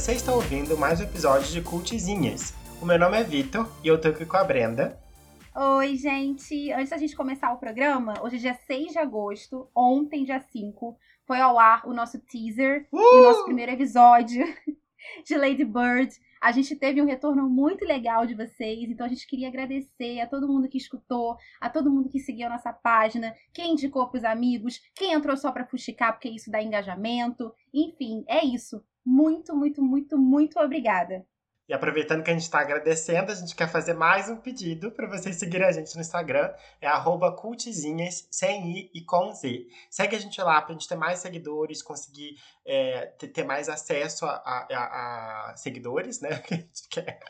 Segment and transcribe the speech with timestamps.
[0.00, 2.54] Você está ouvindo mais um episódio de Cultizinhas.
[2.80, 4.98] O meu nome é Vitor e eu tô aqui com a Brenda.
[5.54, 6.72] Oi, gente!
[6.72, 10.96] Antes da gente começar o programa, hoje é dia 6 de agosto, ontem, dia 5,
[11.26, 12.96] foi ao ar o nosso teaser Uh!
[12.96, 14.42] do nosso primeiro episódio
[15.22, 16.10] de Lady Bird.
[16.40, 20.26] A gente teve um retorno muito legal de vocês, então a gente queria agradecer a
[20.26, 24.24] todo mundo que escutou, a todo mundo que seguiu a nossa página, quem indicou pros
[24.24, 27.52] amigos, quem entrou só pra fuxicar porque isso dá engajamento.
[27.74, 28.82] Enfim, é isso.
[29.04, 31.24] Muito, muito, muito, muito obrigada.
[31.68, 35.06] E aproveitando que a gente está agradecendo, a gente quer fazer mais um pedido para
[35.06, 36.52] vocês seguirem a gente no Instagram.
[36.80, 39.68] É arroba cultizinhas, sem I e com Z.
[39.88, 42.34] Segue a gente lá para a gente ter mais seguidores, conseguir
[42.66, 46.30] é, ter, mais acesso a, a- a- a seguidores, né?
[46.42, 47.20] Que a gente quer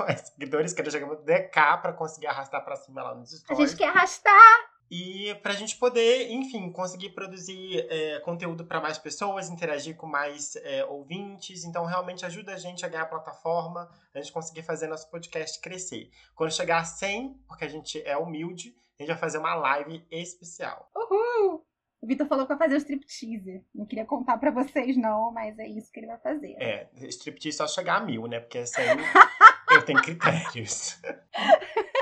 [0.00, 3.70] mais seguidores, que chegar no DK para conseguir arrastar para cima lá nos A stories.
[3.70, 8.98] gente quer arrastar E para a gente poder, enfim, conseguir produzir é, conteúdo para mais
[8.98, 11.64] pessoas, interagir com mais é, ouvintes.
[11.64, 15.60] Então, realmente ajuda a gente a ganhar a plataforma, a gente conseguir fazer nosso podcast
[15.60, 16.10] crescer.
[16.34, 20.04] Quando chegar a 100, porque a gente é humilde, a gente vai fazer uma live
[20.10, 20.88] especial.
[20.94, 21.66] Uhul!
[22.00, 23.64] O Vitor falou que vai fazer o striptease.
[23.74, 26.54] Não queria contar pra vocês, não, mas é isso que ele vai fazer.
[26.60, 28.38] É, striptease só chegar a mil, né?
[28.38, 28.84] Porque 100
[29.72, 31.00] eu tenho critérios.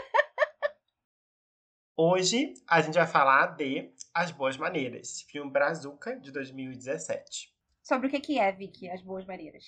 [1.97, 7.55] Hoje a gente vai falar de As Boas Maneiras, filme Brazuca de 2017.
[7.84, 9.62] Sobre o que que é, Vicky, as boas maneiras?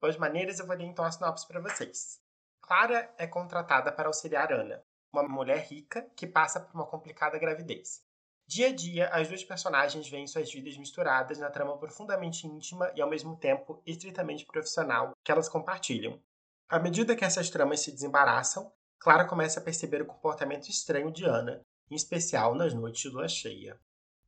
[0.00, 2.20] Boas maneiras, eu vou ler então a sinopse para vocês.
[2.60, 4.82] Clara é contratada para auxiliar Ana,
[5.12, 8.04] uma mulher rica que passa por uma complicada gravidez.
[8.48, 13.00] Dia a dia, as duas personagens veem suas vidas misturadas na trama profundamente íntima e
[13.00, 16.20] ao mesmo tempo estritamente profissional que elas compartilham.
[16.68, 21.24] À medida que essas tramas se desembaraçam, Clara começa a perceber o comportamento estranho de
[21.24, 23.80] Ana, em especial nas noites de lua cheia.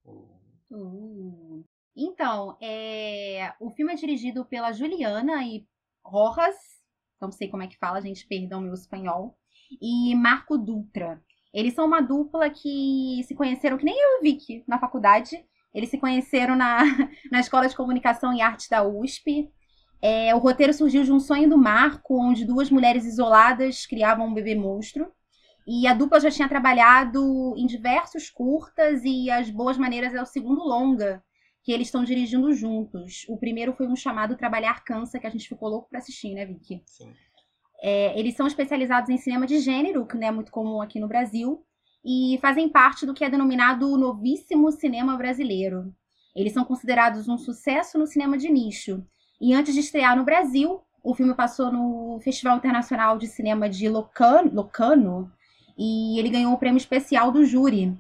[0.05, 0.29] Uh.
[0.71, 1.65] Uh.
[1.95, 3.53] Então, é...
[3.61, 5.67] o filme é dirigido pela Juliana e
[6.03, 6.57] Rojas,
[7.21, 9.37] não sei como é que fala, gente, perdão meu espanhol,
[9.81, 11.23] e Marco Dutra.
[11.53, 15.45] Eles são uma dupla que se conheceram, que nem eu e Vicky, na faculdade.
[15.75, 16.81] Eles se conheceram na,
[17.31, 19.53] na Escola de Comunicação e Artes da USP.
[20.03, 24.35] É, o roteiro surgiu de um sonho do Marco, onde duas mulheres isoladas criavam um
[24.35, 25.13] bebê monstro.
[25.65, 30.27] E a dupla já tinha trabalhado em diversos curtas e As Boas Maneiras é o
[30.27, 31.23] segundo longa
[31.63, 33.25] que eles estão dirigindo juntos.
[33.29, 36.45] O primeiro foi um chamado Trabalhar Cansa, que a gente ficou louco pra assistir, né,
[36.45, 36.83] Vicky?
[36.85, 37.15] Sim.
[37.81, 41.07] É, eles são especializados em cinema de gênero, que não é muito comum aqui no
[41.07, 41.65] Brasil,
[42.05, 45.95] e fazem parte do que é denominado o novíssimo cinema brasileiro.
[46.35, 49.07] Eles são considerados um sucesso no cinema de nicho.
[49.43, 53.89] E antes de estrear no Brasil, o filme passou no Festival Internacional de Cinema de
[53.89, 55.29] Locarno
[55.77, 57.93] e ele ganhou o prêmio especial do júri,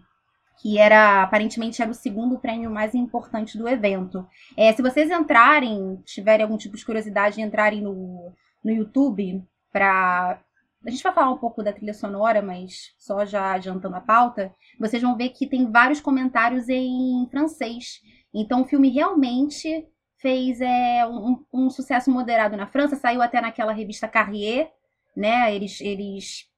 [0.60, 4.25] que era aparentemente era o segundo prêmio mais importante do evento.
[4.56, 8.32] É, se vocês entrarem, tiverem algum tipo de curiosidade, entrarem no,
[8.64, 10.38] no YouTube para
[10.86, 14.54] a gente vai falar um pouco da trilha sonora, mas só já adiantando a pauta,
[14.78, 18.00] vocês vão ver que tem vários comentários em francês.
[18.32, 19.88] Então o filme realmente
[20.22, 24.70] fez é, um, um sucesso moderado na França, saiu até naquela revista Carrier,
[25.14, 25.54] né?
[25.54, 26.48] Eles, eles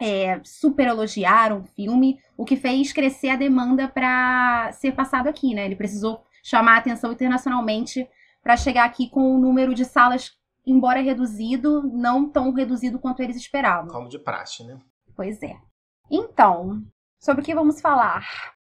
[0.00, 5.54] é, super elogiaram o filme, o que fez crescer a demanda para ser passado aqui,
[5.54, 5.64] né?
[5.64, 8.08] Ele precisou chamar a atenção internacionalmente
[8.42, 10.32] para chegar aqui com um número de salas,
[10.66, 13.88] embora reduzido, não tão reduzido quanto eles esperavam.
[13.88, 14.78] Como de praxe, né?
[15.14, 15.56] Pois é.
[16.10, 16.82] Então,
[17.18, 18.26] sobre o que vamos falar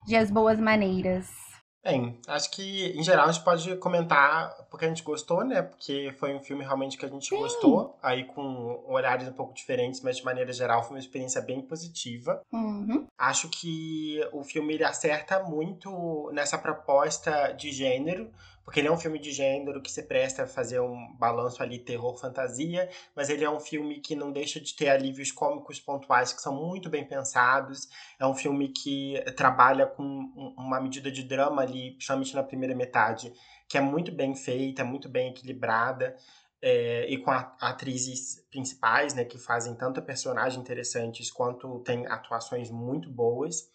[0.06, 1.47] de As Boas Maneiras?
[1.88, 5.62] Bem, acho que em geral a gente pode comentar porque a gente gostou, né?
[5.62, 7.38] Porque foi um filme realmente que a gente Sim.
[7.38, 11.62] gostou, aí com olhares um pouco diferentes, mas de maneira geral foi uma experiência bem
[11.62, 12.43] positiva.
[12.53, 13.06] Uhum.
[13.16, 18.31] Acho que o filme ele acerta muito nessa proposta de gênero,
[18.68, 21.78] porque ele é um filme de gênero que se presta a fazer um balanço ali
[21.78, 22.86] terror-fantasia,
[23.16, 26.54] mas ele é um filme que não deixa de ter alívios cômicos pontuais que são
[26.54, 27.88] muito bem pensados.
[28.20, 32.74] É um filme que trabalha com um- uma medida de drama ali, principalmente na primeira
[32.76, 33.32] metade,
[33.66, 36.14] que é muito bem feita, muito bem equilibrada.
[36.60, 43.09] é, e com atrizes principais, né, que fazem tanto personagens interessantes quanto tem atuações muito
[43.09, 43.71] boas.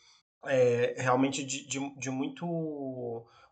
[0.45, 2.45] É, realmente de, de, de muito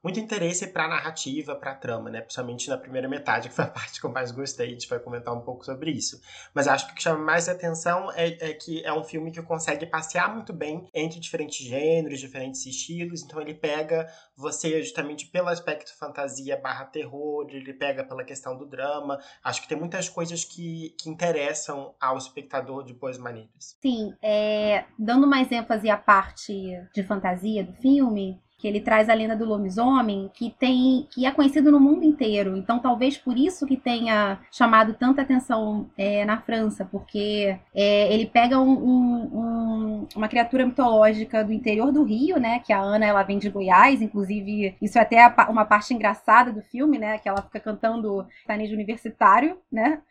[0.04, 2.22] muito interesse para a narrativa, para a trama, né?
[2.22, 4.68] Principalmente na primeira metade, que foi a parte que eu mais gostei.
[4.68, 6.20] A gente vai comentar um pouco sobre isso.
[6.54, 9.42] Mas acho que o que chama mais atenção é, é que é um filme que
[9.42, 13.22] consegue passear muito bem entre diferentes gêneros, diferentes estilos.
[13.24, 18.66] Então ele pega você justamente pelo aspecto fantasia barra terror, ele pega pela questão do
[18.66, 19.20] drama.
[19.44, 23.78] Acho que tem muitas coisas que, que interessam ao espectador de boas maneiras.
[23.82, 26.54] Sim, é, dando mais ênfase à parte
[26.94, 31.32] de fantasia do filme, que ele traz a lenda do lobisomem, que tem que é
[31.32, 32.56] conhecido no mundo inteiro.
[32.56, 38.28] Então, talvez por isso que tenha chamado tanta atenção é, na França, porque é, ele
[38.28, 42.60] pega um, um, um, uma criatura mitológica do interior do Rio, né?
[42.60, 46.62] Que a Ana ela vem de Goiás, inclusive isso é até uma parte engraçada do
[46.62, 47.18] filme, né?
[47.18, 50.02] Que ela fica cantando sertanejo universitário, né?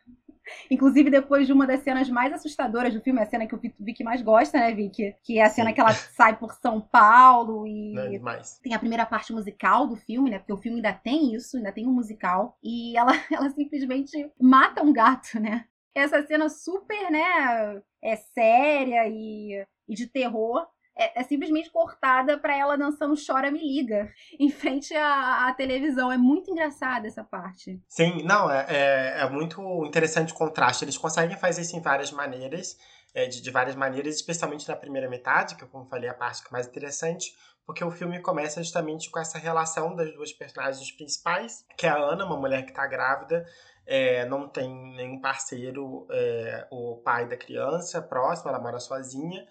[0.70, 4.05] Inclusive, depois de uma das cenas mais assustadoras do filme, a cena que o Vicky
[4.05, 5.14] mais gosta, né, Vicky?
[5.23, 5.75] Que é a cena Sim.
[5.75, 7.94] que ela sai por São Paulo e.
[7.94, 8.58] Não é demais.
[8.62, 10.38] Tem a primeira parte musical do filme, né?
[10.38, 12.58] Porque o filme ainda tem isso, ainda tem um musical.
[12.62, 15.64] E ela, ela simplesmente mata um gato, né?
[15.94, 17.82] Essa cena super, né?
[18.02, 20.67] É séria e, e de terror
[20.97, 26.11] é, é simplesmente cortada para ela dançando Chora Me Liga em frente à, à, televisão.
[26.11, 27.81] É muito engraçada essa parte.
[27.89, 30.85] Sim, não, é, é, é muito interessante o contraste.
[30.85, 32.77] Eles conseguem fazer isso em várias maneiras,
[33.15, 36.49] é, de, de várias maneiras, especialmente na primeira metade, que como falei, a parte que
[36.49, 37.35] é mais interessante,
[37.65, 41.97] porque o filme começa justamente com essa relação das duas personagens principais, que é a
[41.97, 43.47] Ana, uma mulher que está grávida,
[43.87, 49.47] é, não tem nenhum parceiro, é, o pai da criança próximo, ela mora sozinha,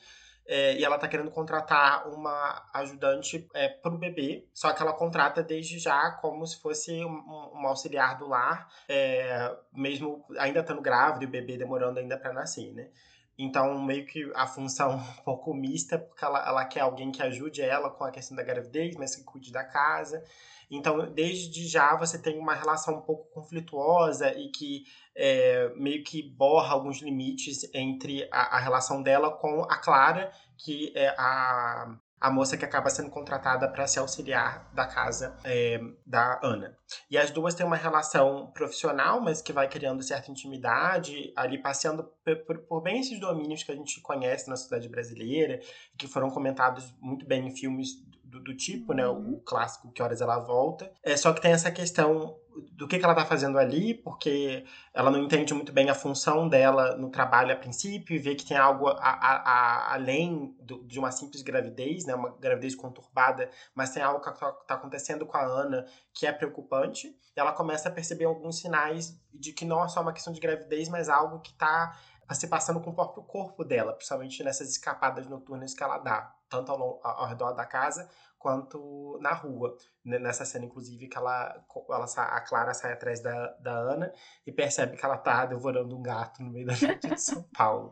[0.51, 5.43] é, e ela tá querendo contratar uma ajudante é, pro bebê, só que ela contrata
[5.43, 11.23] desde já como se fosse um, um auxiliar do lar, é, mesmo ainda estando grávida
[11.23, 12.89] e o bebê demorando ainda para nascer, né?
[13.37, 17.61] Então, meio que a função um pouco mista, porque ela, ela quer alguém que ajude
[17.61, 20.23] ela com a questão da gravidez, mas que cuide da casa.
[20.69, 24.83] Então, desde já você tem uma relação um pouco conflituosa e que
[25.19, 30.93] é, meio que borra alguns limites entre a, a, relação dela com a Clara, que
[30.95, 36.39] é a, a moça que acaba sendo contratada para se auxiliar da casa é, da
[36.41, 36.73] Ana.
[37.11, 42.09] E as duas têm uma relação profissional, mas que vai criando certa intimidade, ali passeando
[42.45, 45.59] por, por, bem esses domínios que a gente conhece na sociedade brasileira,
[45.97, 47.89] que foram comentados muito bem em filmes
[48.29, 49.05] do, do tipo, né?
[49.07, 49.41] O uhum.
[49.45, 50.91] clássico Que Horas Ela Volta.
[51.03, 52.37] É, só que tem essa questão
[52.73, 56.47] do que, que ela está fazendo ali, porque ela não entende muito bem a função
[56.47, 60.83] dela no trabalho a princípio e vê que tem algo a, a, a, além do,
[60.83, 65.25] de uma simples gravidez, né, uma gravidez conturbada, mas tem algo que está tá acontecendo
[65.25, 67.07] com a Ana que é preocupante.
[67.35, 70.39] E ela começa a perceber alguns sinais de que não é só uma questão de
[70.39, 71.97] gravidez, mas algo que está
[72.35, 76.71] se passando com o próprio corpo dela, principalmente nessas escapadas noturnas que ela dá, tanto
[76.71, 79.75] ao, ao redor da casa quanto na rua.
[80.03, 84.13] Nessa cena, inclusive, que ela, ela a Clara sai atrás da, da Ana
[84.47, 87.91] e percebe que ela tá devorando um gato no meio da noite de São Paulo.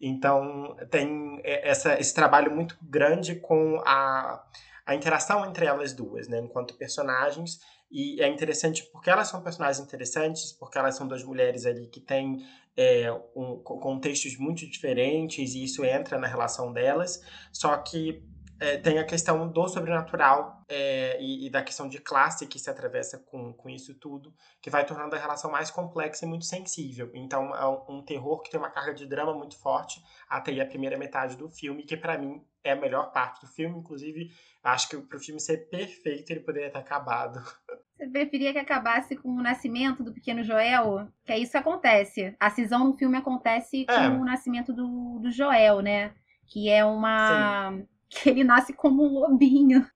[0.00, 4.44] Então, tem essa, esse trabalho muito grande com a,
[4.86, 7.60] a interação entre elas duas, né, enquanto personagens.
[7.90, 12.00] E é interessante porque elas são personagens interessantes, porque elas são duas mulheres ali que
[12.00, 12.42] têm
[12.76, 17.20] é, um, contextos muito diferentes e isso entra na relação delas.
[17.52, 18.22] Só que
[18.62, 22.70] é, tem a questão do sobrenatural é, e, e, da questão de classe que se
[22.70, 27.10] atravessa com, com isso tudo, que vai tornando a relação mais complexa e muito sensível.
[27.12, 30.64] Então, é um, um terror que tem uma carga de drama muito forte até a
[30.64, 33.80] primeira metade do filme, que para mim é a melhor parte do filme.
[33.80, 34.30] Inclusive,
[34.62, 37.42] acho que para o filme ser perfeito, ele poderia ter acabado.
[38.02, 41.06] Você preferia que acabasse com o nascimento do pequeno Joel?
[41.24, 42.34] Que é isso que acontece.
[42.40, 44.08] A cisão no filme acontece com é.
[44.08, 46.12] o nascimento do, do Joel, né?
[46.46, 47.70] Que é uma.
[47.70, 49.86] Sim que ele nasce como um lobinho.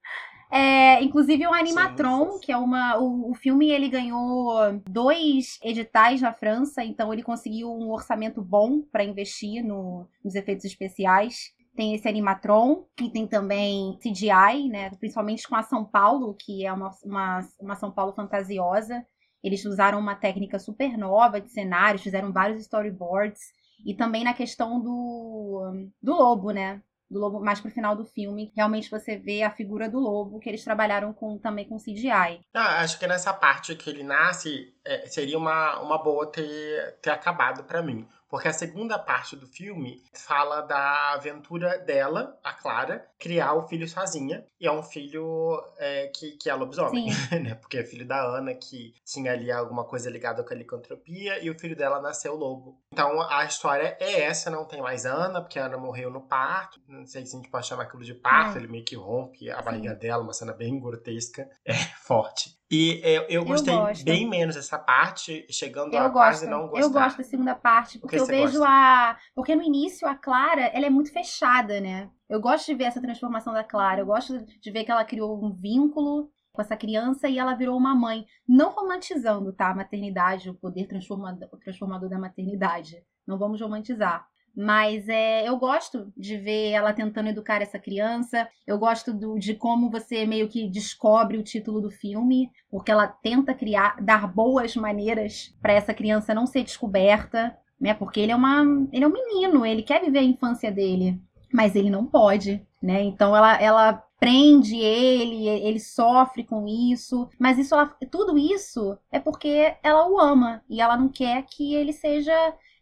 [0.50, 2.41] É, inclusive o Animatron, sim, sim.
[2.41, 2.98] que é uma.
[2.98, 8.81] O, o, filme ele ganhou dois editais na França, então ele conseguiu um orçamento bom
[8.81, 11.53] para investir no, nos efeitos especiais.
[11.77, 14.91] Tem esse Animatron, que tem também CGI, né?
[14.99, 19.05] Principalmente com a São Paulo, que é uma, uma, uma São Paulo fantasiosa.
[19.45, 23.41] Eles usaram uma técnica super nova de cenários, fizeram vários storyboards.
[23.85, 26.83] E também na questão do, do lobo, né?
[27.11, 30.49] do lobo mais pro final do filme, realmente você vê a figura do lobo que
[30.49, 32.41] eles trabalharam com também com CGI.
[32.53, 37.11] Ah, acho que nessa parte que ele nasce é, seria uma, uma boa ter, ter
[37.11, 38.06] acabado para mim.
[38.29, 43.89] Porque a segunda parte do filme fala da aventura dela, a Clara, criar o filho
[43.89, 44.45] sozinha.
[44.61, 47.06] E é um filho é, que, que é lobisomem,
[47.43, 47.55] né?
[47.55, 51.51] Porque é filho da Ana, que tinha ali alguma coisa ligada com a licantropia, e
[51.51, 52.81] o filho dela nasceu lobo.
[52.93, 56.81] Então a história é essa, não tem mais Ana, porque a Ana morreu no parto.
[56.89, 58.61] Não sei se a gente pode chamar aquilo de parto, é.
[58.61, 59.99] ele meio que rompe a barriga Sim.
[59.99, 62.56] dela, uma cena bem grotesca, é forte.
[62.70, 66.13] E eu, eu gostei eu bem menos dessa parte, chegando eu a gosto.
[66.15, 66.81] quase não gostar.
[66.81, 68.69] Eu gosto da segunda parte, porque eu vejo gosta?
[68.69, 69.19] a.
[69.35, 72.11] Porque no início a Clara, ela é muito fechada, né?
[72.29, 74.01] Eu gosto de ver essa transformação da Clara.
[74.01, 77.77] Eu gosto de ver que ela criou um vínculo com essa criança e ela virou
[77.77, 78.27] uma mãe.
[78.49, 79.70] Não romantizando, tá?
[79.70, 83.01] A maternidade, o poder transformador, transformador da maternidade.
[83.25, 84.27] Não vamos romantizar.
[84.56, 88.48] Mas é, eu gosto de ver ela tentando educar essa criança.
[88.67, 93.06] Eu gosto do, de como você meio que descobre o título do filme, porque ela
[93.06, 97.93] tenta criar, dar boas maneiras para essa criança não ser descoberta, né?
[97.93, 101.20] Porque ele é uma, ele é um menino, ele quer viver a infância dele,
[101.53, 103.03] mas ele não pode, né?
[103.03, 109.20] Então ela, ela prende ele, ele sofre com isso, mas isso ela, tudo isso é
[109.20, 112.32] porque ela o ama e ela não quer que ele seja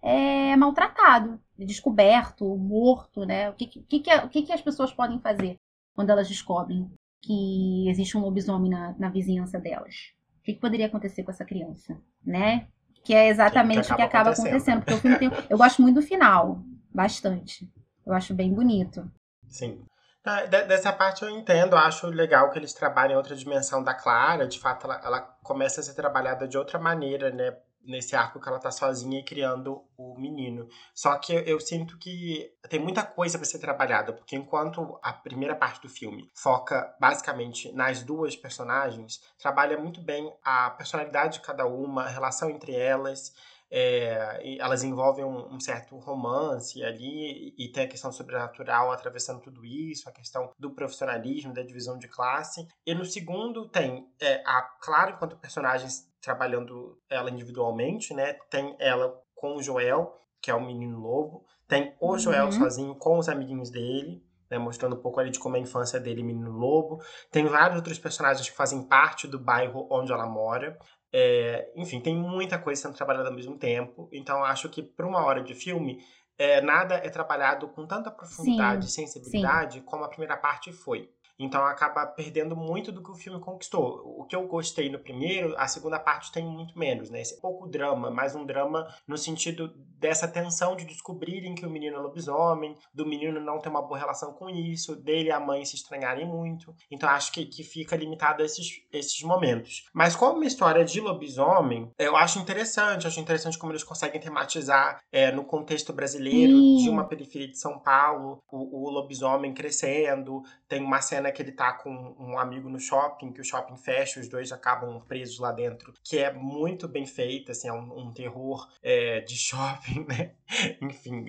[0.01, 3.51] é, maltratado, descoberto, morto, né?
[3.51, 5.57] O que, que, que, o que, que as pessoas podem fazer
[5.95, 6.91] quando elas descobrem
[7.23, 10.13] que existe um lobisomem na, na vizinhança delas?
[10.41, 12.67] O que, que poderia acontecer com essa criança, né?
[13.05, 14.49] Que é exatamente o que acaba acontecendo.
[14.49, 17.71] acontecendo porque o filme tem, eu gosto muito do final, bastante.
[18.05, 19.11] Eu acho bem bonito.
[19.49, 19.85] Sim.
[20.25, 24.47] Ah, dessa parte eu entendo, acho legal que eles trabalhem outra dimensão da Clara.
[24.47, 27.55] De fato, ela, ela começa a ser trabalhada de outra maneira, né?
[27.87, 30.69] Nesse arco que ela tá sozinha e criando o menino.
[30.95, 35.55] Só que eu, sinto que tem muita coisa para ser trabalhada, porque enquanto a primeira
[35.55, 41.67] parte do filme foca basicamente nas duas personagens, trabalha muito bem a personalidade de cada
[41.67, 43.33] uma, a relação entre elas.
[43.77, 49.65] É, elas envolvem um, um, certo romance ali e tem a questão sobrenatural atravessando tudo
[49.65, 52.69] isso, a questão do profissionalismo, da divisão de classe.
[52.87, 58.35] E no segundo tem é, a Clara enquanto personagens trabalhando ela individualmente, né?
[58.49, 61.45] Tem ela com o Joel, que é o menino lobo.
[61.67, 62.53] Tem o Joel uhum.
[62.53, 64.57] sozinho com os amiguinhos dele, né?
[64.57, 67.03] Mostrando um pouco ali de como é a infância dele, menino lobo.
[67.29, 70.79] Tem vários outros personagens que fazem parte do bairro onde ela mora.
[71.17, 74.09] É, enfim, tem muita coisa sendo trabalhada ao mesmo tempo.
[74.11, 76.05] Então, acho que para uma hora de filme,
[76.37, 79.85] é, nada é trabalhado com tanta profundidade e sensibilidade sim.
[79.85, 81.09] como a primeira parte foi.
[81.39, 84.03] Então acaba perdendo muito do que o filme conquistou.
[84.19, 87.21] O que eu gostei no primeiro, a segunda parte tem muito menos, né?
[87.21, 91.97] Esse pouco drama, mais um drama no sentido dessa tensão de descobrirem que o menino
[91.97, 95.65] é lobisomem, do menino não ter uma boa relação com isso, dele e a mãe
[95.65, 96.75] se estranharem muito.
[96.91, 99.89] Então acho que, que fica limitado a esses, esses momentos.
[99.93, 105.01] Mas como uma história de lobisomem, eu acho interessante, acho interessante como eles conseguem tematizar
[105.11, 110.83] é, no contexto brasileiro de uma periferia de São Paulo, o, o lobisomem crescendo, tem
[110.83, 114.21] uma cena cena que ele tá com um amigo no shopping, que o shopping fecha,
[114.21, 118.13] os dois acabam presos lá dentro, que é muito bem feita, assim, é um, um
[118.13, 120.33] terror é, de shopping, né?
[120.81, 121.25] Enfim,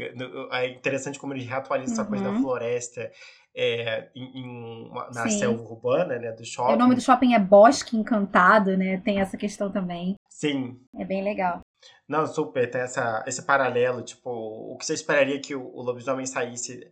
[0.52, 2.02] é interessante como ele reatualiza uhum.
[2.02, 2.42] essa coisa da uhum.
[2.42, 3.12] floresta.
[3.58, 5.40] É, em, em uma, na Sim.
[5.40, 6.74] selva urbana, né, do shopping.
[6.74, 8.98] O nome do shopping é Bosque Encantado, né?
[8.98, 10.18] Tem essa questão também.
[10.28, 10.78] Sim.
[11.00, 11.62] É bem legal.
[12.06, 16.26] Não, super, tem essa, esse paralelo, tipo, o que você esperaria que o, o lobisomem
[16.26, 16.92] saísse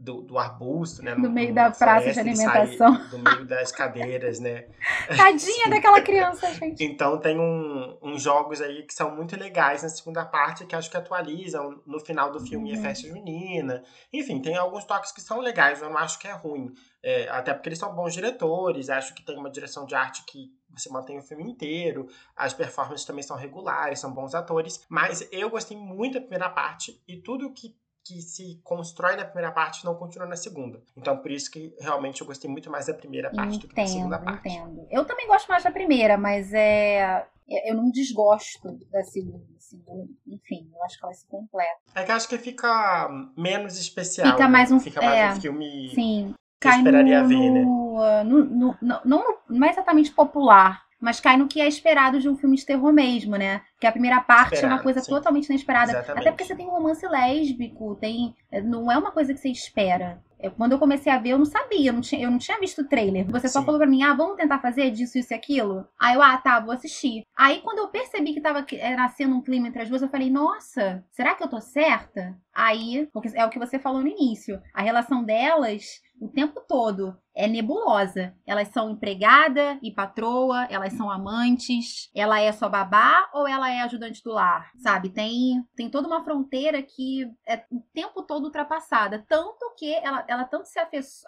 [0.00, 1.14] do, do arbusto, né?
[1.14, 3.06] No, no meio da praça de alimentação.
[3.10, 4.66] Do meio das cadeiras, né?
[5.14, 6.82] Tadinha daquela criança, gente.
[6.82, 10.90] Então tem um, uns jogos aí que são muito legais na segunda parte, que acho
[10.90, 11.82] que atualizam.
[11.86, 12.78] No final do filme uhum.
[12.78, 13.82] é festa junina.
[14.10, 16.72] Enfim, tem alguns toques que são legais, eu não acho que é ruim.
[17.02, 20.50] É, até porque eles são bons diretores, acho que tem uma direção de arte que
[20.70, 25.50] você mantém o filme inteiro, as performances também são regulares, são bons atores, mas eu
[25.50, 29.94] gostei muito da primeira parte e tudo que que se constrói na primeira parte não
[29.94, 30.82] continua na segunda.
[30.96, 33.74] Então, por isso que realmente eu gostei muito mais da primeira parte entendo, do que
[33.74, 34.48] da segunda parte.
[34.48, 34.86] Entendo.
[34.90, 37.26] Eu também gosto mais da primeira, mas é
[37.66, 39.44] eu não desgosto da segunda.
[39.56, 39.82] Assim,
[40.26, 41.80] enfim, eu acho que ela se completa.
[41.94, 44.30] É que eu acho que fica menos especial.
[44.30, 44.80] Fica mais um, né?
[44.80, 45.90] fica mais é, um filme.
[45.94, 46.34] Sim.
[46.60, 47.62] Que eu esperaria no, ver, né?
[47.62, 52.28] No, no, no, não, não é exatamente popular, mas cai no que é esperado de
[52.28, 53.62] um filme de terror mesmo, né?
[53.80, 55.10] Que a primeira parte Esperado, é uma coisa sim.
[55.10, 55.92] totalmente inesperada.
[55.92, 56.20] Exatamente.
[56.20, 58.34] Até porque você tem um romance lésbico, tem.
[58.64, 60.22] Não é uma coisa que você espera.
[60.42, 62.58] Eu, quando eu comecei a ver, eu não sabia, eu não tinha, eu não tinha
[62.58, 63.26] visto o trailer.
[63.30, 63.54] Você Sim.
[63.54, 65.86] só falou pra mim, ah, vamos tentar fazer disso, isso e aquilo?
[66.00, 67.24] Aí eu, ah, tá, vou assistir.
[67.36, 68.64] Aí quando eu percebi que tava
[68.96, 72.36] nascendo um clima entre as duas, eu falei, nossa, será que eu tô certa?
[72.54, 77.16] Aí, porque é o que você falou no início, a relação delas o tempo todo
[77.34, 78.36] é nebulosa.
[78.46, 83.80] Elas são empregada e patroa, elas são amantes, ela é só babá ou ela é
[83.80, 85.08] ajudante do lar, sabe?
[85.08, 89.24] Tem, tem toda uma fronteira que é o tempo todo ultrapassada.
[89.26, 90.78] Tanto que ela, ela tanto se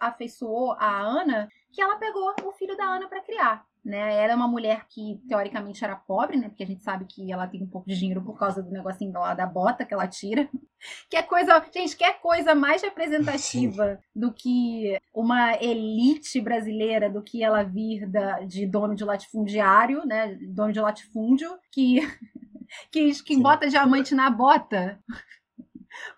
[0.00, 4.22] afeiçoou a Ana que ela pegou o filho da Ana para criar né?
[4.22, 6.48] Ela é uma mulher que teoricamente era pobre, né?
[6.48, 9.12] Porque a gente sabe que ela tem um pouco de dinheiro por causa do negocinho
[9.12, 10.48] lá da bota que ela tira.
[11.08, 14.02] Que é coisa, gente, que é coisa mais representativa Sim.
[14.16, 20.36] do que uma elite brasileira, do que ela vir da, de dono de latifundiário, né?
[20.48, 22.00] Dono de latifúndio, que
[22.90, 24.98] que, que bota diamante na bota.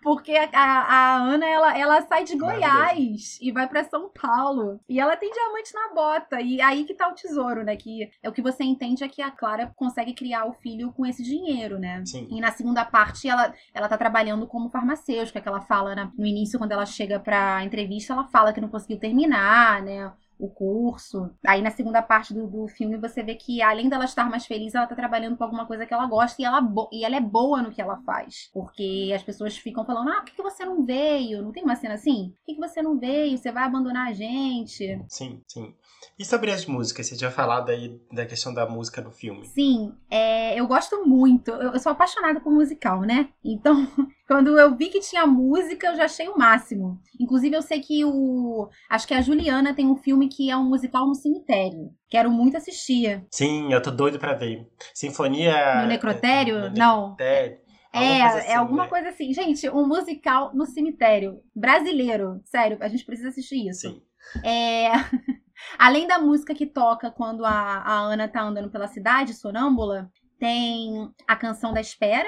[0.01, 4.79] Porque a, a, Ana, ela, ela sai de Goiás e vai para São Paulo.
[4.87, 6.41] E ela tem diamante na bota.
[6.41, 7.75] E aí que tá o tesouro, né?
[7.75, 11.05] Que é o que você entende é que a Clara consegue criar o filho com
[11.05, 12.03] esse dinheiro, né?
[12.05, 12.27] Sim.
[12.29, 16.25] E na segunda parte, ela, ela tá trabalhando como farmacêutica, que ela fala na, no
[16.25, 20.11] início, quando ela chega pra entrevista, ela fala que não conseguiu terminar, né?
[20.37, 21.29] O curso.
[21.45, 24.75] Aí na segunda parte do, do filme você vê que, além dela estar mais feliz,
[24.75, 26.59] ela tá trabalhando com alguma coisa que ela gosta e ela,
[26.91, 28.49] e ela é boa no que ela faz.
[28.53, 31.41] Porque as pessoas ficam falando: ah, por que, que você não veio?
[31.41, 32.33] Não tem uma cena assim?
[32.37, 33.37] Por que, que você não veio?
[33.37, 35.01] Você vai abandonar a gente?
[35.07, 35.73] Sim, sim.
[36.17, 37.07] E sobre as músicas?
[37.07, 39.45] Você tinha falado aí da questão da música no filme.
[39.47, 41.51] Sim, é, eu gosto muito.
[41.51, 43.29] Eu, eu sou apaixonada por musical, né?
[43.43, 43.75] Então,
[44.27, 46.99] quando eu vi que tinha música, eu já achei o máximo.
[47.19, 48.67] Inclusive, eu sei que o.
[48.89, 51.91] Acho que a Juliana tem um filme que é um musical no cemitério.
[52.09, 53.23] Quero muito assistir.
[53.31, 54.67] Sim, eu tô doido pra ver.
[54.93, 55.81] Sinfonia.
[55.81, 56.69] No necrotério?
[56.69, 57.01] No Não.
[57.11, 57.65] Necrotério.
[57.93, 58.89] É, assim, é alguma né?
[58.89, 59.31] coisa assim.
[59.31, 61.39] Gente, um musical no cemitério.
[61.55, 62.41] Brasileiro.
[62.43, 63.89] Sério, a gente precisa assistir isso.
[63.89, 64.01] Sim.
[64.43, 64.91] É.
[65.79, 71.09] Além da música que toca quando a, a Ana tá andando pela cidade, sonâmbula, tem
[71.25, 72.27] a canção da espera,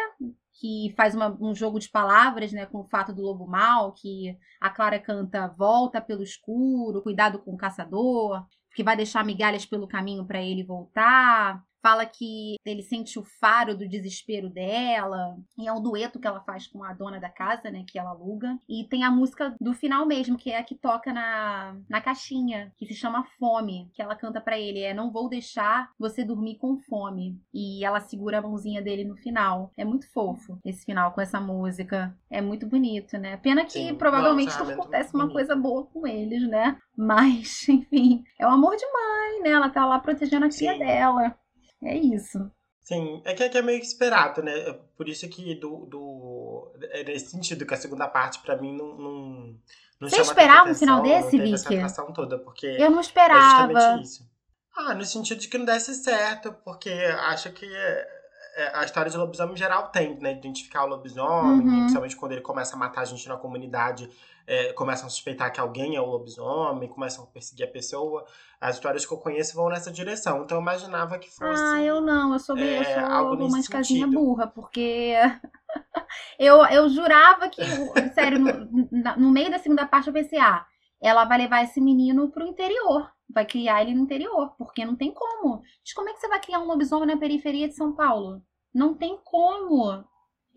[0.59, 4.37] que faz uma, um jogo de palavras, né, com o fato do lobo mal, que
[4.59, 8.45] a Clara canta volta pelo escuro, cuidado com o caçador,
[8.75, 13.77] que vai deixar migalhas pelo caminho para ele voltar fala que ele sente o faro
[13.77, 17.69] do desespero dela, e é um dueto que ela faz com a dona da casa,
[17.69, 18.57] né, que ela aluga.
[18.67, 22.73] E tem a música do final mesmo, que é a que toca na, na caixinha,
[22.77, 26.55] que se chama Fome, que ela canta para ele, é não vou deixar você dormir
[26.55, 27.39] com fome.
[27.53, 29.71] E ela segura a mãozinha dele no final.
[29.77, 32.15] É muito fofo esse final com essa música.
[32.29, 33.37] É muito bonito, né?
[33.37, 36.77] Pena que Sim, provavelmente não acontece uma coisa boa com eles, né?
[36.95, 39.49] Mas, enfim, é o amor de mãe, né?
[39.51, 41.37] Ela tá lá protegendo a cria dela.
[41.83, 42.51] É isso.
[42.81, 44.57] Sim, é que, é que é meio que esperado, né?
[44.59, 48.75] É por isso que do, do é nesse sentido que a segunda parte para mim
[48.77, 49.55] não, não,
[49.99, 52.13] não Você esperava um final desse, Vicky?
[52.13, 53.71] Toda, porque eu não esperava.
[53.71, 54.29] É justamente isso.
[54.77, 58.16] Ah, no sentido de que não desse certo, porque acha que é,
[58.73, 60.31] a história de lobisomem em geral tem, né?
[60.31, 61.79] Identificar o lobisomem, uhum.
[61.79, 64.09] principalmente quando ele começa a matar a gente na comunidade,
[64.47, 68.25] é, começam a suspeitar que alguém é o lobisomem, começam a perseguir a pessoa.
[68.59, 70.43] As histórias que eu conheço vão nessa direção.
[70.43, 71.61] Então eu imaginava que fosse.
[71.61, 75.13] Ah, eu não, eu sou, é, eu sou uma casinha burra, porque
[76.39, 77.61] eu, eu jurava que.
[78.15, 80.65] sério, no, no meio da segunda parte eu pensei, ah,
[80.99, 85.11] ela vai levar esse menino pro interior vai criar ele no interior, porque não tem
[85.13, 85.61] como.
[85.61, 88.41] Mas como é que você vai criar um lobisomem na periferia de São Paulo?
[88.73, 90.03] Não tem como.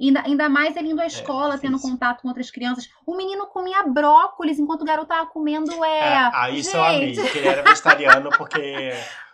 [0.01, 2.89] Ainda, ainda mais ele indo à é, escola, é, tendo contato com outras crianças.
[3.07, 6.31] O menino comia brócolis enquanto o garoto tava comendo é.
[6.33, 6.77] é isso Gente.
[6.77, 8.93] eu amei, que ele era vegetariano, porque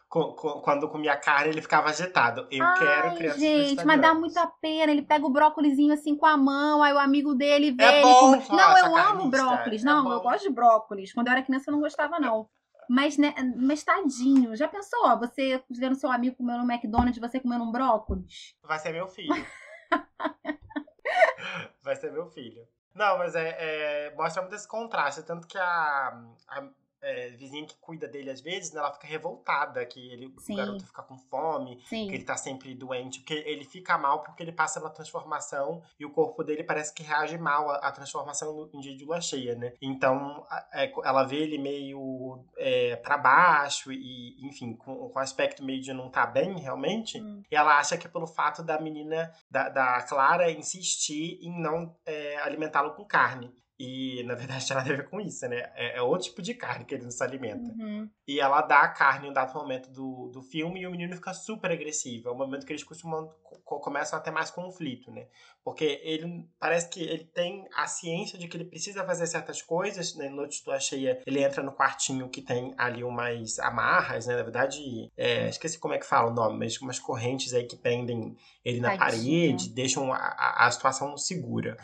[0.09, 2.49] quando comia carne ele ficava agitado.
[2.51, 4.91] Eu Ai, quero crianças Gente, mas dá muita pena.
[4.91, 7.85] Ele pega o brócolizinho assim com a mão, aí o amigo dele vê.
[7.85, 8.45] É ele bom, come...
[8.51, 9.83] Não, eu amo brócolis.
[9.83, 11.13] É não, eu gosto de brócolis.
[11.13, 12.49] Quando eu era criança eu não gostava, não.
[12.89, 14.99] Mas, né, mas tadinho, já pensou?
[15.05, 18.55] Ó, você vendo seu amigo comendo um McDonald's você comendo um brócolis?
[18.63, 19.47] Vai ser meu filho.
[21.83, 22.67] Vai ser meu filho.
[22.95, 25.23] Não, mas é, é, mostra muito esse contraste.
[25.23, 26.69] Tanto que a, a
[27.03, 30.87] é, vizinha que cuida dele às vezes, né, ela fica revoltada que ele, o garoto
[30.87, 32.09] fica com fome, Sim.
[32.09, 36.05] que ele tá sempre doente, porque ele fica mal porque ele passa pela transformação e
[36.05, 39.55] o corpo dele parece que reage mal à, à transformação em dia de lua cheia,
[39.55, 39.73] né?
[39.81, 45.81] Então é, ela vê ele meio é, para baixo e, enfim, com, com aspecto meio
[45.81, 47.43] de não tá bem realmente, hum.
[47.51, 51.95] e ela acha que é pelo fato da menina, da, da Clara, insistir em não
[52.05, 53.53] é, alimentá-lo com carne.
[53.79, 55.71] E, na verdade, tem nada a ver com isso, né?
[55.75, 57.71] É, é outro tipo de carne que ele não se alimenta.
[57.73, 58.09] Uhum.
[58.27, 61.15] E ela dá a carne em um dado momento do, do filme e o menino
[61.15, 62.31] fica super agressivo.
[62.31, 63.31] É um momento que eles costumam,
[63.65, 65.27] começam a ter mais conflito, né?
[65.63, 70.15] Porque ele parece que ele tem a ciência de que ele precisa fazer certas coisas,
[70.15, 70.31] né?
[70.31, 74.37] Noite de cheia, ele entra no quartinho que tem ali umas amarras, né?
[74.37, 77.77] Na verdade, é, esqueci como é que fala o nome, mas umas correntes aí que
[77.77, 78.35] prendem
[78.65, 79.49] ele na Tadinha.
[79.51, 81.77] parede, deixam a, a, a situação segura.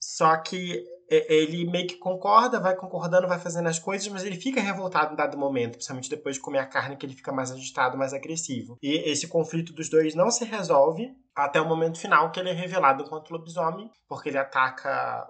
[0.00, 4.60] Só que ele meio que concorda, vai concordando, vai fazendo as coisas, mas ele fica
[4.60, 7.98] revoltado em dado momento, principalmente depois de comer a carne, que ele fica mais agitado,
[7.98, 8.78] mais agressivo.
[8.80, 12.52] E esse conflito dos dois não se resolve até o momento final, que ele é
[12.52, 15.26] revelado enquanto lobisomem, porque ele ataca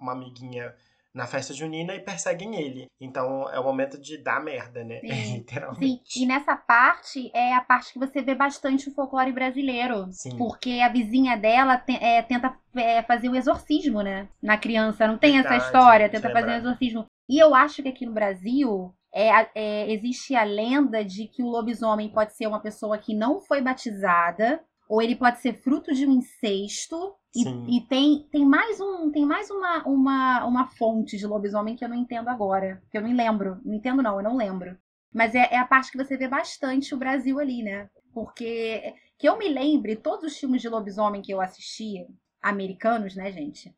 [0.00, 0.74] uma amiguinha
[1.14, 2.86] na festa junina e perseguem ele.
[3.00, 5.00] Então é o momento de dar merda, né?
[5.04, 5.36] Sim.
[5.38, 6.12] Literalmente.
[6.12, 6.22] Sim.
[6.22, 10.08] E nessa parte é a parte que você vê bastante o folclore brasileiro.
[10.10, 10.36] Sim.
[10.36, 14.28] Porque a vizinha dela te, é, tenta é, fazer o exorcismo, né?
[14.42, 15.06] Na criança.
[15.06, 16.08] Não tem Verdade, essa história?
[16.08, 17.06] Tenta fazer o exorcismo.
[17.28, 21.48] E eu acho que aqui no Brasil é, é, existe a lenda de que o
[21.48, 26.06] lobisomem pode ser uma pessoa que não foi batizada, ou ele pode ser fruto de
[26.06, 31.26] um incesto, E, e, tem, tem mais, um, tem mais uma, uma, uma fonte de
[31.26, 32.82] lobisomem que eu não entendo agora.
[32.90, 33.58] Que eu não lembro.
[33.64, 34.76] Não entendo, não, eu não lembro.
[35.12, 37.88] Mas é, é a parte que você vê bastante o Brasil ali, né?
[38.12, 42.06] Porque que eu me lembre, todos os filmes de lobisomem que eu assistia,
[42.42, 43.74] americanos, né, gente?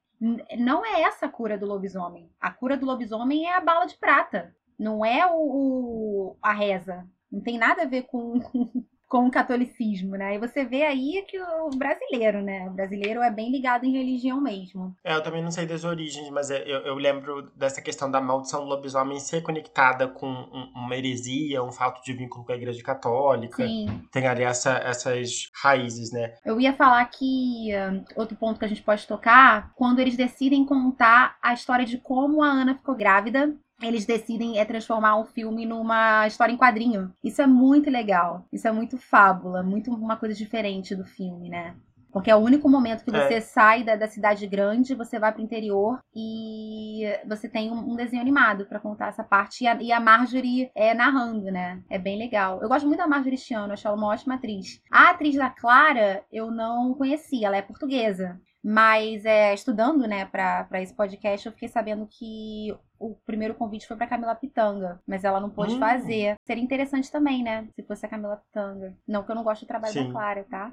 [0.58, 2.30] Não é essa a cura do lobisomem.
[2.40, 4.56] A cura do lobisomem é a bala de prata.
[4.78, 7.06] Não é o, o a reza.
[7.30, 8.40] Não tem nada a ver com,
[9.08, 10.34] com o catolicismo, né?
[10.34, 12.68] E você vê aí que o brasileiro, né?
[12.68, 14.94] O brasileiro é bem ligado em religião mesmo.
[15.04, 18.20] É, eu também não sei das origens, mas é, eu, eu lembro dessa questão da
[18.20, 20.26] maldição do lobisomem ser conectada com
[20.74, 23.66] uma heresia, um fato de vínculo com a igreja católica.
[23.66, 24.02] Sim.
[24.10, 26.34] Tem ali essa, essas raízes, né?
[26.44, 27.70] Eu ia falar que
[28.16, 32.42] outro ponto que a gente pode tocar, quando eles decidem contar a história de como
[32.42, 37.12] a Ana ficou grávida eles decidem é transformar um filme numa história em quadrinho.
[37.22, 38.46] Isso é muito legal.
[38.52, 41.74] Isso é muito fábula, muito uma coisa diferente do filme, né?
[42.14, 43.40] Porque é o único momento que você é.
[43.40, 48.22] sai da, da, cidade grande, você vai pro interior e você tem um, um desenho
[48.22, 49.64] animado para contar essa parte.
[49.64, 51.82] E a, e a, Marjorie é narrando, né?
[51.90, 52.62] É bem legal.
[52.62, 54.80] Eu gosto muito da Marjorie Chiano, acho ela uma ótima atriz.
[54.92, 58.40] A atriz da Clara eu não conhecia, ela é portuguesa.
[58.62, 63.96] Mas é, estudando, né, para esse podcast, eu fiquei sabendo que o primeiro convite foi
[63.96, 65.78] para Camila Pitanga, mas ela não pôde hum.
[65.78, 66.36] fazer.
[66.46, 68.96] Seria interessante também, né, se fosse a Camila Pitanga.
[69.06, 70.06] Não que eu não gosto do trabalho Sim.
[70.06, 70.72] da Clara, tá?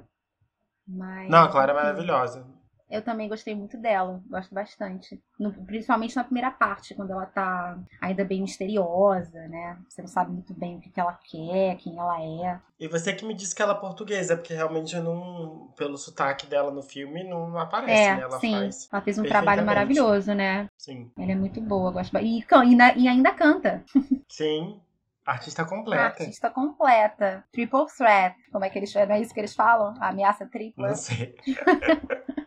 [0.86, 2.46] Mas, não, a Clara é maravilhosa.
[2.92, 5.18] Eu também gostei muito dela, gosto bastante.
[5.40, 9.78] No, principalmente na primeira parte, quando ela tá ainda bem misteriosa, né?
[9.88, 12.60] Você não sabe muito bem o que, que ela quer, quem ela é.
[12.78, 16.70] E você que me disse que ela é portuguesa, porque realmente não, pelo sotaque dela
[16.70, 18.22] no filme, não aparece, é, né?
[18.24, 18.52] Ela sim.
[18.52, 18.88] faz.
[18.92, 20.68] Ela fez um trabalho maravilhoso, né?
[20.76, 21.10] Sim.
[21.18, 23.82] Ela é muito boa, gosto e, e, e ainda canta.
[24.28, 24.78] Sim.
[25.24, 26.24] Artista completa.
[26.24, 27.44] Artista completa.
[27.52, 28.36] Triple threat.
[28.50, 28.92] Como é que eles.
[28.92, 29.94] Não é isso que eles falam?
[30.00, 30.88] A ameaça tripla?
[30.88, 31.34] Não sei.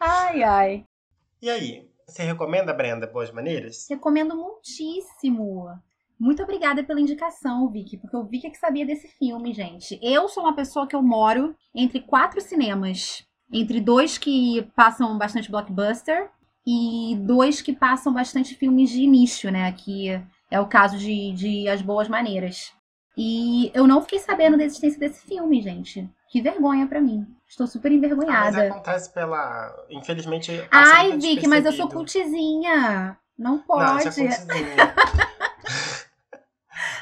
[0.00, 0.84] ai, ai.
[1.40, 3.86] E aí, você recomenda, Brenda, Boas Maneiras?
[3.88, 5.68] Recomendo muitíssimo.
[6.18, 9.98] Muito obrigada pela indicação, Vicky, porque o Vicky é que sabia desse filme, gente.
[10.02, 13.24] Eu sou uma pessoa que eu moro entre quatro cinemas.
[13.52, 16.30] Entre dois que passam bastante blockbuster
[16.66, 19.70] e dois que passam bastante filmes de início, né?
[19.72, 22.72] Que é o caso de, de As Boas Maneiras.
[23.16, 26.08] E eu não fiquei sabendo da existência desse filme, gente.
[26.28, 27.26] Que vergonha para mim.
[27.48, 28.48] Estou super envergonhada.
[28.48, 29.86] Ah, mas acontece pela.
[29.88, 30.68] Infelizmente.
[30.70, 33.16] Ai, Vicky, mas eu sou cultizinha.
[33.36, 33.84] Não pode.
[33.84, 34.94] Não, é cultizinha.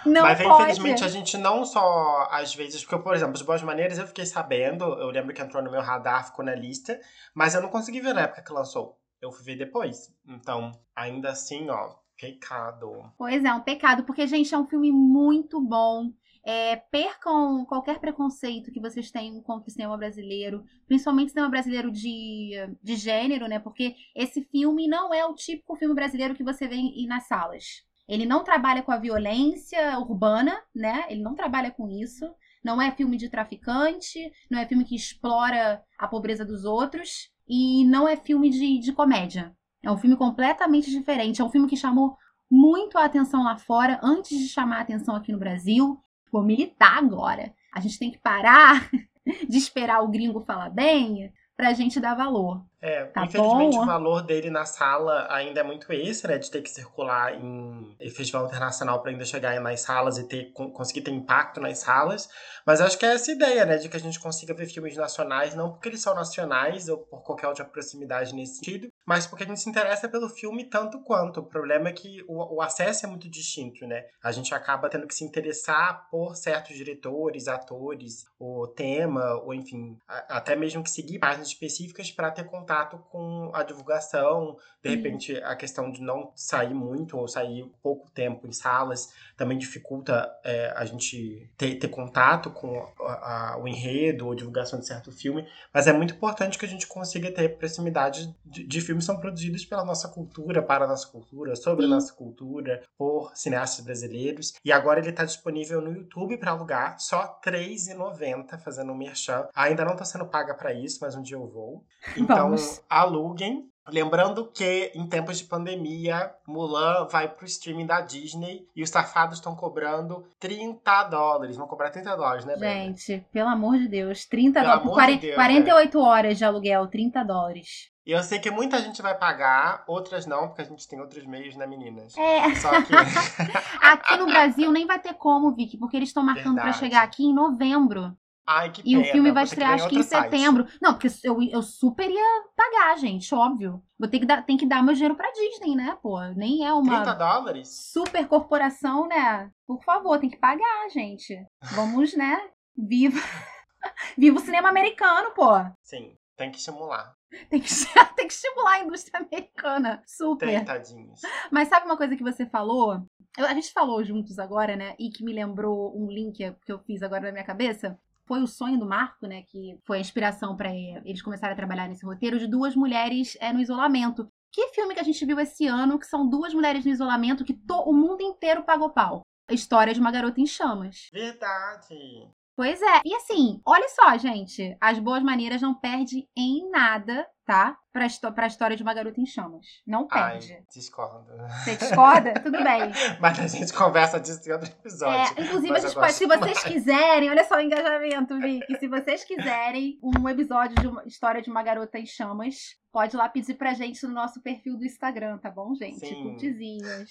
[0.07, 0.63] Não Mas pode.
[0.63, 4.25] infelizmente a gente não só, às vezes, porque, por exemplo, as boas maneiras eu fiquei
[4.25, 6.99] sabendo, eu lembro que entrou no meu radar, ficou na lista,
[7.35, 8.97] mas eu não consegui ver na época que lançou.
[9.21, 10.15] Eu fui ver depois.
[10.25, 13.13] Então, ainda assim, ó, pecado.
[13.19, 16.13] Pois é, um pecado, porque, gente, é um filme muito bom.
[16.49, 21.91] É, percam qualquer preconceito que vocês tenham contra o cinema brasileiro, principalmente o cinema brasileiro
[21.91, 23.59] de, de gênero, né?
[23.59, 26.77] Porque esse filme não é o típico filme brasileiro que você vê
[27.09, 27.85] nas salas.
[28.09, 31.05] Ele não trabalha com a violência urbana, né?
[31.09, 32.33] Ele não trabalha com isso.
[32.63, 37.85] Não é filme de traficante, não é filme que explora a pobreza dos outros e
[37.85, 39.53] não é filme de, de comédia.
[39.83, 41.41] É um filme completamente diferente.
[41.41, 42.17] É um filme que chamou
[42.49, 46.99] muito a atenção lá fora antes de chamar a atenção aqui no Brasil vou militar
[46.99, 47.55] agora.
[47.73, 48.91] A gente tem que parar
[49.49, 52.65] de esperar o gringo falar bem pra gente dar valor.
[52.81, 53.83] É, tá infelizmente bom?
[53.83, 56.37] o valor dele na sala ainda é muito esse, né?
[56.37, 61.01] De ter que circular em festival internacional para ainda chegar nas salas e ter, conseguir
[61.01, 62.29] ter impacto nas salas.
[62.67, 63.79] Mas acho que é essa ideia, né?
[63.79, 67.23] De que a gente consiga ver filmes nacionais, não porque eles são nacionais ou por
[67.23, 71.41] qualquer outra proximidade nesse sentido, mas porque a gente se interessa pelo filme tanto quanto.
[71.41, 74.05] O problema é que o, o acesso é muito distinto, né?
[74.23, 79.97] A gente acaba tendo que se interessar por certos diretores, atores, o tema, ou enfim,
[80.07, 85.37] até mesmo que seguir páginas específicas para ter contato contato com a divulgação, de repente
[85.37, 90.73] a questão de não sair muito ou sair pouco tempo em salas também dificulta é,
[90.75, 95.47] a gente ter, ter contato com a, a, o enredo ou divulgação de certo filme,
[95.73, 99.21] mas é muito importante que a gente consiga ter proximidade de, de filmes que são
[99.21, 104.55] produzidos pela nossa cultura, para a nossa cultura, sobre a nossa cultura, por cineastas brasileiros.
[104.65, 109.47] E agora ele está disponível no YouTube para alugar, só R$ 3,90 fazendo um merchan.
[109.55, 111.85] Ainda não está sendo paga para isso, mas um dia eu vou.
[112.17, 112.83] Então, Vamos.
[112.89, 113.71] aluguem.
[113.89, 119.39] Lembrando que em tempos de pandemia, Mulan vai pro streaming da Disney e os safados
[119.39, 121.57] estão cobrando 30 dólares.
[121.57, 122.75] Vão cobrar 30 dólares, né, Brenda?
[122.75, 124.83] Gente, pelo amor de Deus, 30 dólares.
[124.83, 126.01] Por 40, de Deus, 48 é.
[126.01, 127.93] horas de aluguel, 30 dólares.
[128.05, 131.25] E eu sei que muita gente vai pagar, outras não, porque a gente tem outros
[131.25, 132.17] meios, né, meninas?
[132.17, 132.55] É.
[132.57, 132.93] Só que.
[133.83, 137.25] aqui no Brasil nem vai ter como, Vicky, porque eles estão marcando para chegar aqui
[137.25, 138.17] em novembro.
[138.47, 139.01] Ai, que E pena.
[139.01, 140.31] o filme vai estrear acho que em site.
[140.31, 140.67] setembro.
[140.81, 143.83] Não, porque eu, eu super ia pagar, gente, óbvio.
[143.99, 146.21] Vou ter que dar, tem que dar meu dinheiro pra Disney, né, pô?
[146.37, 147.69] Nem é uma 30 dólares?
[147.93, 149.51] super corporação, né?
[149.67, 151.37] Por favor, tem que pagar, gente.
[151.73, 152.41] Vamos, né?
[152.77, 153.19] Viva.
[154.17, 155.51] Viva o cinema americano, pô.
[155.83, 157.15] Sim, tem que estimular.
[157.51, 157.69] Tem que,
[158.17, 160.03] tem que estimular a indústria americana.
[160.07, 160.47] Super.
[160.47, 161.21] Tentadinhos.
[161.51, 163.03] Mas sabe uma coisa que você falou?
[163.39, 164.95] A gente falou juntos agora, né?
[164.99, 167.99] E que me lembrou um link que eu fiz agora na minha cabeça.
[168.27, 169.43] Foi o sonho do Marco, né?
[169.43, 173.53] Que foi a inspiração pra eles começarem a trabalhar nesse roteiro de duas mulheres é,
[173.53, 174.29] no isolamento.
[174.53, 177.55] Que filme que a gente viu esse ano que são duas mulheres no isolamento que
[177.55, 179.21] to- o mundo inteiro pagou pau?
[179.49, 181.09] A história de uma garota em chamas.
[181.13, 182.29] Verdade.
[182.57, 183.03] Pois é.
[183.05, 184.75] E assim, olha só, gente.
[184.81, 187.77] As boas maneiras não perde em nada, tá?
[187.93, 189.67] Pra, pra história de uma garota em chamas.
[189.87, 190.55] Não perde.
[190.55, 191.31] Ai, discordo.
[191.63, 192.33] Você discorda?
[192.43, 192.91] Tudo bem.
[193.21, 195.39] Mas a gente conversa disso em outro episódio.
[195.39, 196.65] É, inclusive, gente se vocês mais.
[196.65, 198.79] quiserem, olha só o engajamento, Vicky.
[198.79, 203.29] Se vocês quiserem um episódio de uma história de uma garota em chamas, pode lá
[203.29, 206.07] pedir pra gente no nosso perfil do Instagram, tá bom, gente?
[206.07, 206.23] Sim.
[206.23, 207.11] Curtizinhas.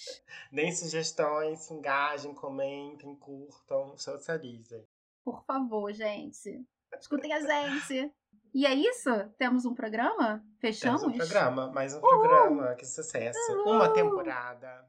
[0.52, 4.84] Deem sugestões, se engajem, comentem, curtam, socializem.
[5.26, 6.64] Por favor, gente.
[7.00, 8.14] Escutem a gente.
[8.54, 9.10] E é isso?
[9.38, 10.42] Temos um programa?
[10.60, 11.02] Fechamos?
[11.02, 13.38] Temos um programa, mais um programa, que sucesso.
[13.66, 14.88] Uma temporada.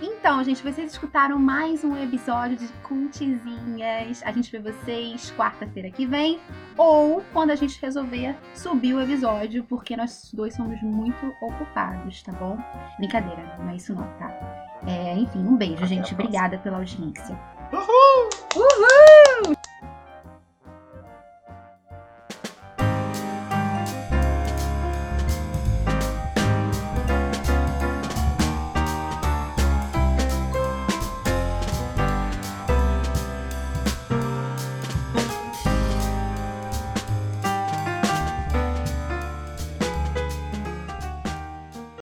[0.00, 4.22] Então, gente, vocês escutaram mais um episódio de Cultizinhas.
[4.24, 6.38] A gente vê vocês quarta-feira que vem
[6.76, 12.32] ou quando a gente resolver subir o episódio, porque nós dois somos muito ocupados, tá
[12.32, 12.58] bom?
[12.98, 14.28] Brincadeira, não é isso não, tá?
[14.86, 16.12] É, enfim, um beijo, Até gente.
[16.12, 17.38] Obrigada pela audiência.
[17.72, 18.35] Uhul!